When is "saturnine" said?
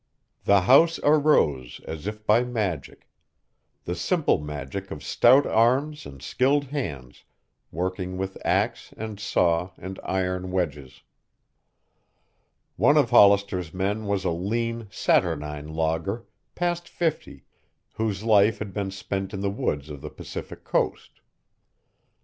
14.89-15.67